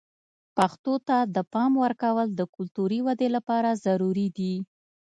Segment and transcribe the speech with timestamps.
[0.57, 4.53] پښتو ته د پام ورکول د کلتوري ودې لپاره ضروري دي.